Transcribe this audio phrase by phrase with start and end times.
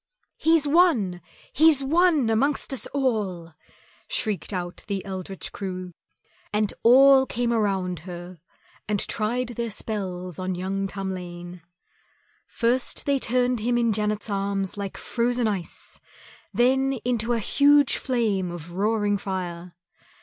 [0.37, 1.21] "He's won,
[1.53, 3.53] he's won amongst us all,"
[4.07, 5.93] shrieked out the eldritch crew,
[6.51, 8.39] and all came around her
[8.87, 11.61] and tried their spells on young Tamlane.
[12.47, 15.99] First they turned him in Janet's arms like frozen ice,
[16.51, 19.75] then into a huge flame of roaring fire.